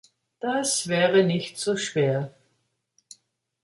Das 0.39 0.87
wäre 0.87 1.23
nicht 1.23 1.59
so 1.59 1.77
schwer. 1.77 2.33